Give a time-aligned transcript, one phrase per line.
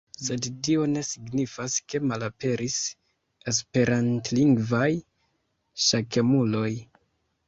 [0.27, 2.77] Sed tio ne signifas ke malaperis
[3.51, 4.89] esperantlingvaj
[5.89, 6.71] ŝakemuloj.